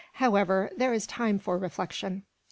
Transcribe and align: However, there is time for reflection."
However, 0.13 0.71
there 0.75 0.95
is 0.95 1.05
time 1.05 1.37
for 1.37 1.59
reflection." 1.59 2.23